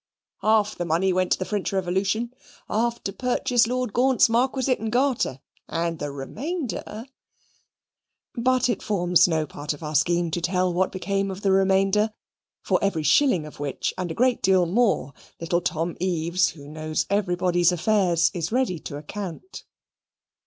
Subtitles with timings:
[0.41, 2.33] Half of the money went to the French Revolution,
[2.67, 7.05] half to purchase Lord Gaunt's Marquisate and Garter and the remainder"
[8.35, 12.11] but it forms no part of our scheme to tell what became of the remainder,
[12.63, 17.05] for every shilling of which, and a great deal more, little Tom Eaves, who knows
[17.11, 19.65] everybody's affairs, is ready to account.